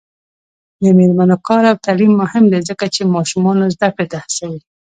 د 0.81 0.83
میرمنو 0.97 1.37
کار 1.47 1.63
او 1.71 1.75
تعلیم 1.85 2.13
مهم 2.21 2.43
دی 2.51 2.59
ځکه 2.69 2.85
چې 2.95 3.11
ماشومانو 3.15 3.71
زدکړې 3.75 4.05
ته 4.11 4.17
هڅوي. 4.23 4.59